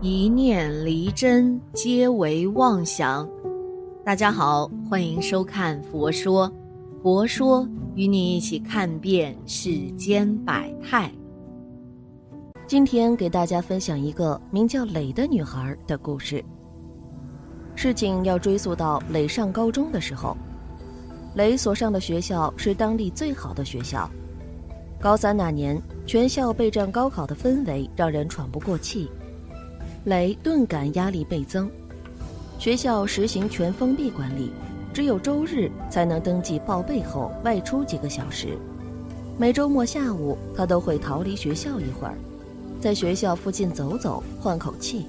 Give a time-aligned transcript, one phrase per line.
[0.00, 3.28] 一念离真，皆为妄想。
[4.04, 6.48] 大家好，欢迎收看《佛说》，
[7.02, 11.12] 佛说与你一起看遍世间百态。
[12.64, 16.44] 今天给大家分享一个名叫磊的女孩的故事。
[17.74, 20.36] 事情要追溯到磊上高中的时候，
[21.34, 24.08] 磊所上的学校是当地最好的学校。
[25.00, 25.76] 高三那年，
[26.06, 29.10] 全校备战高考的氛围让人喘不过气。
[30.04, 31.68] 雷顿感压力倍增，
[32.58, 34.50] 学校实行全封闭管理，
[34.92, 38.56] 只有周日才能登记报备后外出几个小时。
[39.36, 42.14] 每周末下午，他都会逃离学校一会儿，
[42.80, 45.06] 在学校附近走走，换口气。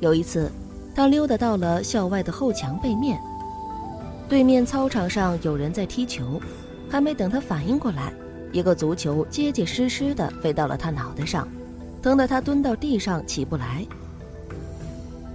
[0.00, 0.50] 有一次，
[0.94, 3.18] 他溜达到了校外的后墙背面，
[4.28, 6.40] 对面操场上有人在踢球，
[6.90, 8.12] 还没等他反应过来，
[8.52, 11.48] 一个足球结结实实的飞到了他脑袋上。
[12.02, 13.86] 疼得他蹲到地上起不来。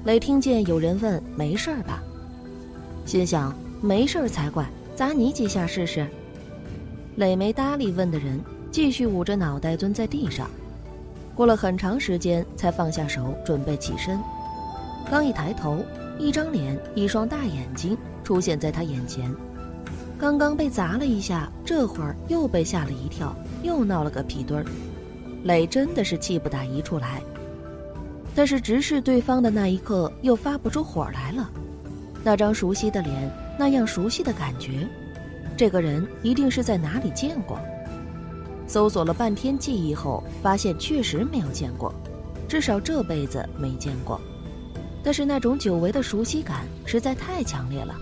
[0.06, 2.02] 磊听见有人问：“没事吧？”
[3.06, 6.08] 心想：“没事才怪，砸你几下试试。”
[7.16, 8.40] 磊没搭理问的人，
[8.72, 10.50] 继续捂着脑袋蹲在地上。
[11.36, 14.20] 过了很长时间，才放下手，准备起身。
[15.10, 15.84] 刚一抬头，
[16.18, 19.34] 一张脸，一双大眼睛出现在他眼前。
[20.18, 24.66] 刚刚被砸了一下，这会儿又被吓了一跳，又闹了个屁墩儿。
[25.44, 27.22] 磊真的是气不打一处来，
[28.34, 31.50] 但是直视对方的那一刻又发不出火来了。
[32.24, 34.88] 那张熟悉的脸，那样熟悉的感觉，
[35.58, 37.60] 这个人一定是在哪里见过。
[38.66, 41.94] 搜索了半天记忆后，发现确实没有见过，
[42.48, 44.20] 至少这辈子没见过。
[45.04, 47.94] 但是那种久违的熟悉感实在太强烈了。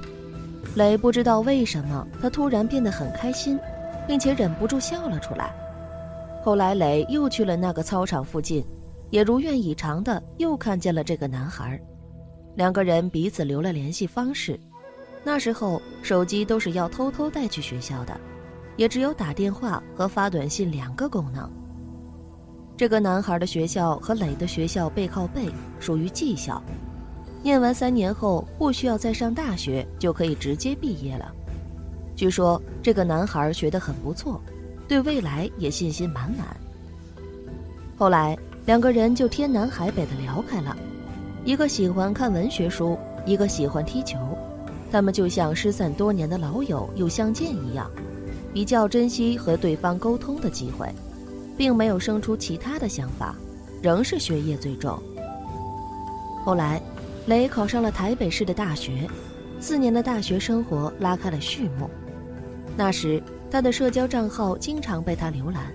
[0.75, 3.59] 磊不知道为什么，他突然变得很开心，
[4.07, 5.51] 并且忍不住笑了出来。
[6.43, 8.65] 后来，磊又去了那个操场附近，
[9.11, 11.79] 也如愿以偿的又看见了这个男孩。
[12.55, 14.59] 两个人彼此留了联系方式。
[15.23, 18.19] 那时候手机都是要偷偷带去学校的，
[18.75, 21.47] 也只有打电话和发短信两个功能。
[22.75, 25.47] 这个男孩的学校和磊的学校背靠背，
[25.79, 26.59] 属于技校，
[27.43, 31.31] 念完三年后不需要再上大学，就可以直接毕业了。
[32.15, 34.41] 据说这个男孩学得很不错。
[34.91, 36.45] 对未来也信心满满。
[37.97, 40.75] 后来两个人就天南海北的聊开了，
[41.45, 44.17] 一个喜欢看文学书，一个喜欢踢球，
[44.91, 47.89] 他们就像失散多年的老友又相见一样，
[48.53, 50.93] 比较珍惜和对方沟通的机会，
[51.55, 53.33] 并没有生出其他的想法，
[53.81, 55.01] 仍是学业最重。
[56.43, 56.81] 后来，
[57.27, 59.07] 雷考上了台北市的大学，
[59.57, 61.89] 四年的大学生活拉开了序幕。
[62.75, 63.23] 那时。
[63.51, 65.65] 他的社交账号经常被他浏览，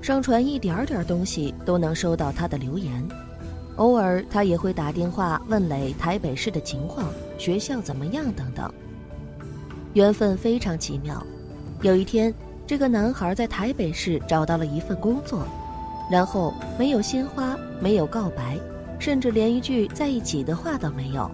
[0.00, 3.06] 上传一点点东西都能收到他的留言。
[3.76, 7.06] 偶尔他也会打电话问磊台北市的情况、
[7.36, 8.72] 学校怎么样等等。
[9.92, 11.22] 缘分非常奇妙，
[11.82, 12.32] 有一天，
[12.66, 15.46] 这个男孩在台北市找到了一份工作，
[16.10, 18.58] 然后没有鲜花，没有告白，
[18.98, 21.30] 甚至连一句在一起的话都没有，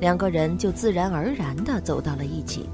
[0.00, 2.66] 两个人就自然而然地走到了一起。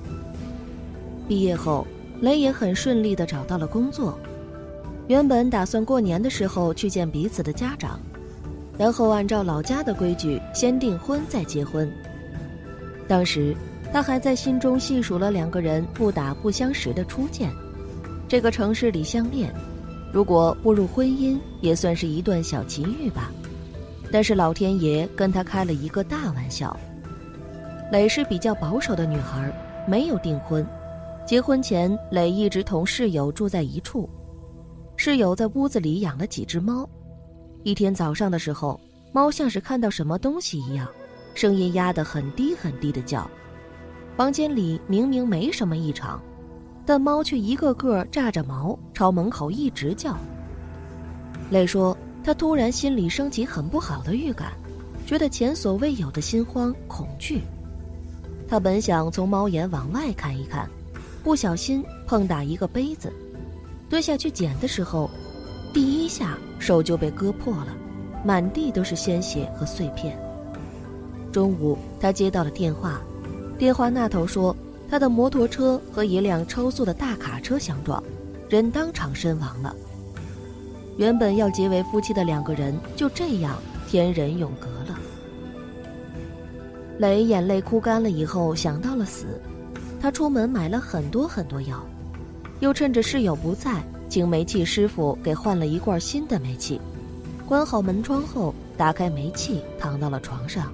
[1.26, 1.84] 毕业后。
[2.20, 4.18] 雷也很顺利地找到了工作，
[5.06, 8.00] 原本打算过年的时候去见彼此的家长，
[8.76, 11.90] 然后按照老家的规矩先订婚再结婚。
[13.06, 13.54] 当时
[13.92, 17.50] 他还在心中细数了两个人不打不相识的初见，
[18.28, 19.54] 这个城市里相恋，
[20.12, 23.30] 如果步入婚姻也算是一段小奇遇吧。
[24.10, 26.76] 但是老天爷跟他开了一个大玩笑。
[27.92, 29.50] 雷是比较保守的女孩，
[29.86, 30.66] 没有订婚。
[31.28, 34.08] 结婚前，磊一直同室友住在一处。
[34.96, 36.88] 室友在屋子里养了几只猫。
[37.64, 38.80] 一天早上的时候，
[39.12, 40.88] 猫像是看到什么东西一样，
[41.34, 43.30] 声音压得很低很低的叫。
[44.16, 46.18] 房间里明明没什么异常，
[46.86, 50.16] 但猫却一个个炸着毛朝门口一直叫。
[51.50, 54.54] 磊说，他突然心里升起很不好的预感，
[55.04, 57.42] 觉得前所未有的心慌恐惧。
[58.48, 60.66] 他本想从猫眼往外看一看。
[61.22, 63.12] 不小心碰打一个杯子，
[63.88, 65.10] 蹲下去捡的时候，
[65.72, 67.68] 第一下手就被割破了，
[68.24, 70.18] 满地都是鲜血和碎片。
[71.30, 73.00] 中午他接到了电话，
[73.58, 74.56] 电话那头说
[74.88, 78.02] 他的摩托车和一辆超速的大卡车相撞，
[78.48, 79.74] 人当场身亡了。
[80.96, 83.56] 原本要结为夫妻的两个人就这样
[83.86, 84.98] 天人永隔了。
[86.98, 89.40] 雷眼泪哭干了以后想到了死。
[90.00, 91.84] 他出门买了很多很多药，
[92.60, 96.80] 又趁着室友不在，请煤气师傅给换了一罐新的煤气。
[97.46, 100.72] 关好门窗后，打开煤气，躺到了床上。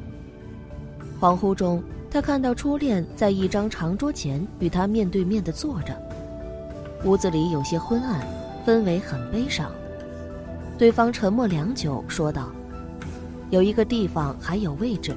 [1.21, 5.97] 恍惚中，他看到初恋在一张长桌前与他面对面的坐着。
[7.05, 8.27] 屋子里有些昏暗，
[8.67, 9.71] 氛围很悲伤。
[10.77, 12.51] 对方沉默良久，说道
[13.51, 15.15] ：“有一个地方还有位置，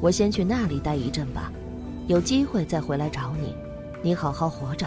[0.00, 1.50] 我先去那里待一阵吧，
[2.08, 3.54] 有机会再回来找你。
[4.02, 4.86] 你好好活着。”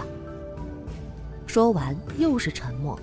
[1.47, 2.99] 说完，又是沉默。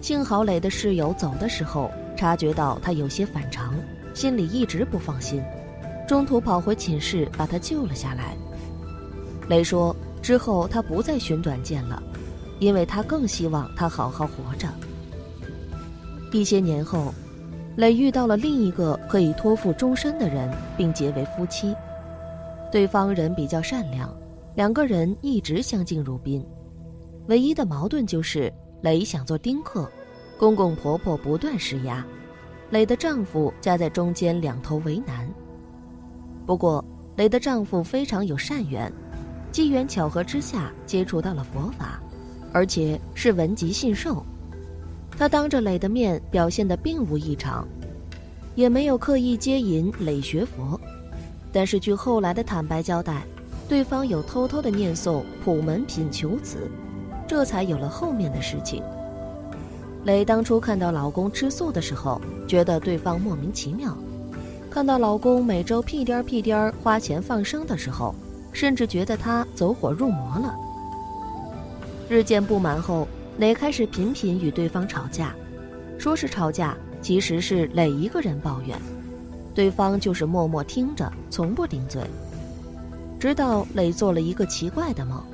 [0.00, 3.74] 幸好磊的室友走的时候察觉到他有些反常，
[4.14, 5.42] 心里一直不放心，
[6.08, 8.34] 中途跑回寝室把他救了下来。
[9.50, 9.94] 磊说。
[10.22, 12.02] 之后，他不再寻短见了，
[12.58, 14.66] 因为他更希望他好好活着。
[16.32, 17.14] 一些年后，
[17.76, 21.76] 磊遇到了另一个可以托付终身的人，并结为夫妻。
[22.76, 24.14] 对方人比较善良，
[24.54, 26.44] 两个人一直相敬如宾。
[27.26, 28.52] 唯一的矛盾就是
[28.82, 29.90] 磊想做丁克，
[30.38, 32.06] 公公婆婆不断施压，
[32.68, 35.26] 磊的丈夫夹在中间，两头为难。
[36.44, 36.84] 不过，
[37.16, 38.92] 磊的丈夫非常有善缘。
[39.50, 41.98] 机缘巧合之下接触到了佛法，
[42.52, 44.22] 而且是闻吉信受。
[45.16, 47.66] 他当着磊的面表现的并无异常，
[48.54, 50.78] 也没有刻意接引磊学佛。
[51.56, 53.22] 但是据后来的坦白交代，
[53.66, 56.70] 对方有偷偷的念诵普门品求子，
[57.26, 58.82] 这才有了后面的事情。
[60.04, 63.92] 磊当初看到老公吃素的时候，觉得对方莫名其妙；
[64.70, 68.14] 看到老公每周屁颠儿屁颠儿花钱放生的时候。
[68.52, 70.54] 甚至觉得他走火入魔了。
[72.06, 73.08] 日渐不满后，
[73.38, 75.34] 磊开始频频与对方吵架，
[75.98, 78.78] 说是吵架，其实是磊一个人抱怨，
[79.56, 82.02] 对方就是默默听着，从不顶嘴。
[83.18, 85.24] 直到磊做了一个奇怪的梦，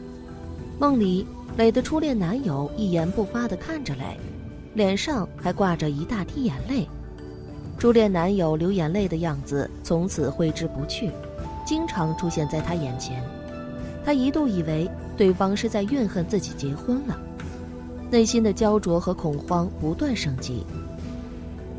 [0.79, 1.27] 梦里
[1.57, 4.17] 磊的初恋男友一言不发地看着磊，
[4.75, 6.89] 脸上还挂着一大滴眼泪，
[7.77, 11.11] 初恋男友流眼泪的样子从此挥之不去。
[11.67, 13.21] 经常出现在他眼前，
[14.05, 17.19] 他一度以为对方是在怨恨自己结婚了，
[18.09, 20.65] 内心的焦灼和恐慌不断升级。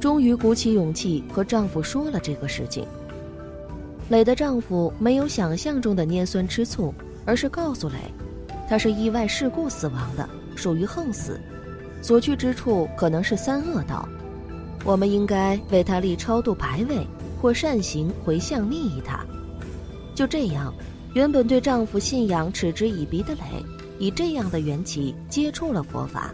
[0.03, 2.85] 终于鼓起勇气和丈夫说了这个事情。
[4.09, 6.93] 磊的丈夫没有想象中的捏酸吃醋，
[7.25, 7.95] 而是告诉磊，
[8.67, 10.27] 他是意外事故死亡的，
[10.57, 11.39] 属于横死，
[12.01, 14.05] 所去之处可能是三恶道，
[14.83, 17.07] 我们应该为他立超度牌位
[17.41, 19.25] 或善行回向利益他。
[20.13, 20.73] 就这样，
[21.13, 23.41] 原本对丈夫信仰嗤之以鼻的磊，
[23.99, 26.33] 以这样的缘起接触了佛法，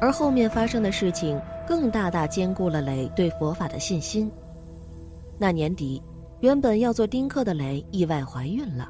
[0.00, 4.30] 而后面发生的事情更大大兼顾了磊对佛法的信心。
[5.38, 6.02] 那年底，
[6.40, 8.88] 原本要做丁克的磊意外怀孕了，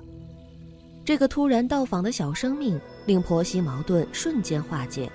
[1.05, 5.11] 这个突然到访的小生命令婆媳矛盾瞬间化解，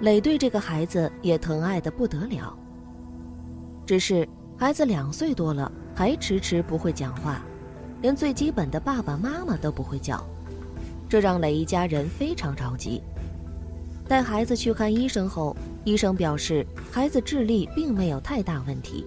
[0.00, 2.56] 磊对这个孩子也疼爱的不得了。
[3.84, 7.42] 只是孩子两岁多了，还迟迟不会讲话。
[8.02, 10.22] 连最基本的爸爸妈妈都不会叫，
[11.08, 13.02] 这让磊一家人非常着急。
[14.08, 19.04] 带孩子去看医生后，医生表示孩子智力并没有太大问题，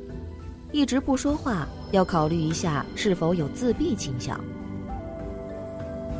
[0.72, 4.40] 一直不说话要考虑一下是否有自闭倾向。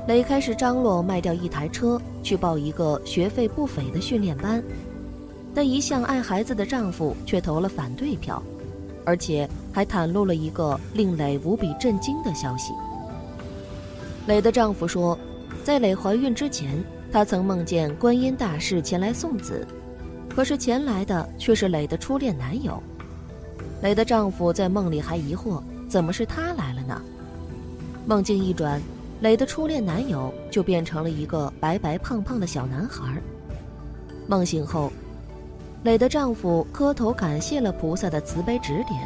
[0.08, 4.64] 磊开始张罗卖掉一台车去报一个学费不菲的训练班，
[5.54, 8.42] 但一向爱孩子的丈夫却投了反对票。
[9.06, 12.74] 而且还袒露了一个令磊无比震惊的消息。
[14.28, 15.18] 磊的丈夫说，
[15.64, 19.66] 在磊怀孕之前，他曾梦见观音大士前来送子，
[20.30, 22.82] 可是前来的却是磊的初恋男友。
[23.82, 27.02] 磊的丈夫在梦里还疑惑，怎么是他来了呢？
[28.06, 28.82] 梦境一转，
[29.22, 33.22] 磊的初恋男友就变成了一个白白胖胖的小男孩。
[34.28, 34.92] 梦醒后。
[35.84, 39.00] 磊的丈夫磕头感谢了菩萨的慈悲指点，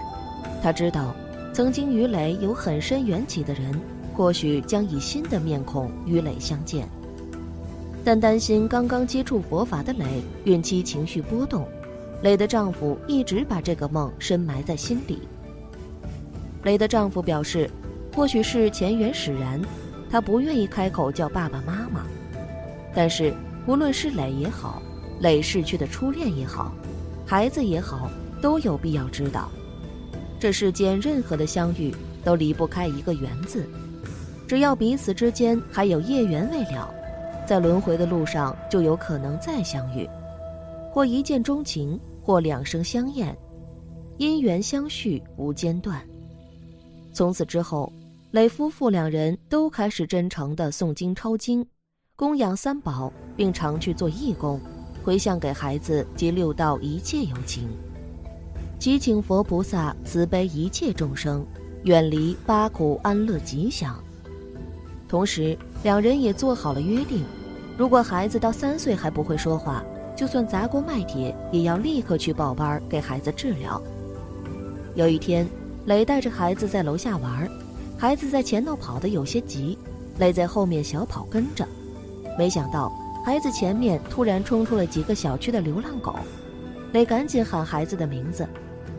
[0.60, 1.13] 他知道，
[1.53, 3.79] 曾经与磊有很深缘起的人，
[4.15, 6.89] 或许将以新的面孔与磊相见。
[8.03, 10.05] 但担心刚刚接触佛法的磊
[10.43, 11.67] 孕期情绪波动，
[12.22, 15.19] 磊的丈夫一直把这个梦深埋在心里。
[16.63, 17.69] 磊的丈夫表示，
[18.15, 19.62] 或许是前缘使然，
[20.10, 22.05] 他不愿意开口叫爸爸妈妈，
[22.93, 23.33] 但是
[23.65, 24.81] 无论是磊也好。
[25.19, 26.74] 磊逝去的初恋也好，
[27.25, 28.10] 孩子也好，
[28.41, 29.50] 都有必要知道，
[30.38, 31.93] 这世间任何的相遇
[32.25, 33.65] 都离不开一个缘字，
[34.48, 36.93] 只要彼此之间还有业缘未了，
[37.45, 40.09] 在轮回的路上就有可能再相遇，
[40.91, 43.35] 或一见钟情，或两生相厌，
[44.17, 46.01] 姻缘相续无间断。
[47.12, 47.91] 从此之后，
[48.31, 51.65] 磊夫妇两人都开始真诚地诵经抄经，
[52.15, 54.59] 供养三宝，并常去做义工。
[55.03, 57.67] 回向给孩子及六道一切有情。
[58.79, 61.45] 祈请佛菩萨慈悲一切众生，
[61.83, 64.02] 远离八苦安乐吉祥。
[65.13, 67.24] 同时，两人也做好了约定：
[67.77, 69.84] 如果孩子到三岁还不会说话，
[70.17, 73.79] 就算砸锅卖铁，也要立刻去报班给孩子治疗。
[74.96, 75.48] 有一天，
[75.86, 77.48] 磊带着孩子在楼下玩，
[77.96, 79.77] 孩子在前头跑得有些急，
[80.17, 81.63] 磊在后面小跑跟着，
[82.36, 82.91] 没想到。
[83.24, 86.15] 孩子前面突然冲出了几个小区的流浪狗，
[86.91, 88.50] 磊赶紧喊孩子的名字，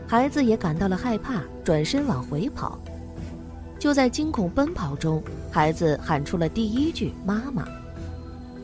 [0.07, 2.79] 孩子也感到了害怕，转身往回跑。
[3.85, 5.23] 就在惊恐奔跑中，
[5.53, 7.69] 孩子喊出了第一句“妈妈”。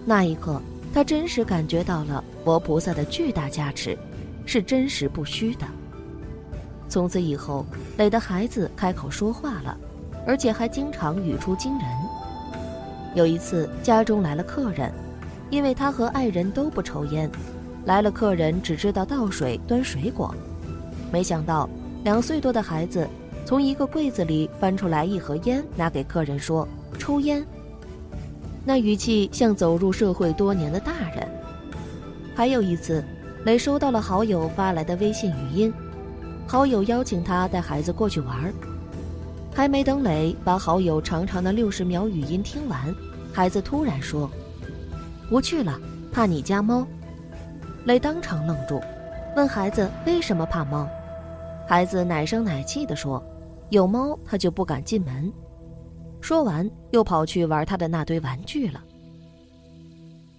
[0.07, 0.59] 那一刻，
[0.95, 3.99] 他真实感觉到了佛菩萨的巨大加持，
[4.47, 5.67] 是真实不虚的。
[6.89, 7.67] 从此以后，
[7.99, 9.77] 磊的孩子开口说话了，
[10.27, 11.85] 而且还经常语出惊人。
[13.15, 14.91] 有一次，家中来了客人。
[15.51, 17.31] 因为他和爱人都不抽烟，
[17.85, 20.35] 来了客人只知道倒水端水果，
[21.13, 21.69] 没想到
[22.05, 23.07] 两岁多的孩子
[23.45, 26.67] 从一个柜子里翻出来一盒烟，拿给客人说
[26.99, 27.45] ：“抽烟。”
[28.65, 31.29] 那语气像走入社会多年的大人。
[32.35, 33.05] 还有一次，
[33.45, 35.73] 雷收到了好友发来的微信语音，
[36.47, 38.53] 好友邀请他带孩子过去玩，
[39.53, 42.95] 还没等雷把好友长长的六十秒语音听完，
[43.33, 44.31] 孩子突然说。
[45.29, 45.79] 不去了，
[46.13, 46.87] 怕你家猫。
[47.85, 48.81] 磊当场愣住，
[49.37, 50.89] 问孩子为什么怕猫。
[51.71, 53.25] 孩子奶声奶气地说
[53.71, 55.33] ：“有猫，他就不敢进门。”
[56.21, 58.83] 说完，又跑去玩他的那堆玩具了。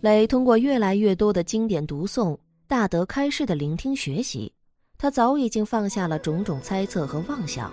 [0.01, 4.51] 磊通过越来越多的经典读诵、大德开示的聆听学习，
[4.97, 7.71] 他早已经放下了种种猜测和妄想。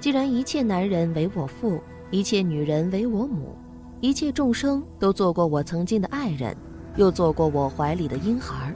[0.00, 3.54] 既然一切男人为我父，一切女人为我母。
[4.00, 6.56] 一切众生都做过我曾经的爱人，
[6.96, 8.74] 又做过我怀里的婴孩，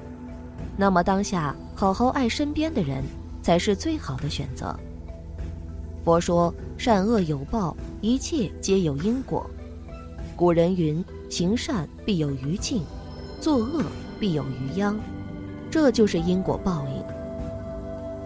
[0.77, 3.03] 那么当下好好爱身边的人，
[3.45, 4.75] 才是最好的选择。
[6.03, 9.45] 佛说善恶有报，一切皆有因果。
[10.35, 12.83] 古人云：行善必有余庆，
[13.43, 13.83] 作恶
[14.19, 14.99] 必有余殃，
[15.71, 17.05] 这就是因果报应。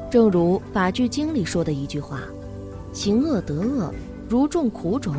[0.08, 2.20] 正如法句经里说的一句话：
[2.92, 3.92] 行恶得恶，
[4.28, 5.16] 如种苦种，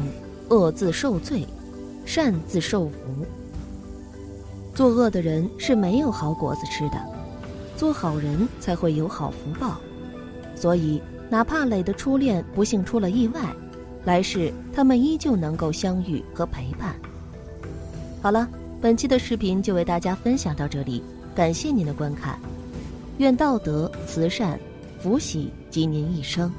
[0.47, 1.45] 恶自受罪。
[2.05, 2.95] 善自受福。
[4.73, 6.95] 作恶的人是没有好果子吃的，
[7.77, 9.77] 做好人才会有好福报。
[10.59, 13.39] 所以，哪怕磊的初恋不幸出了意外，
[14.03, 16.93] 来世他们依旧能够相遇和陪伴。
[18.21, 18.45] 好了，
[18.81, 21.01] 本期的视频就为大家分享到这里，
[21.33, 22.37] 感谢您的观看。
[23.19, 24.59] 愿道德、慈善、
[24.99, 26.51] 福喜及您一生。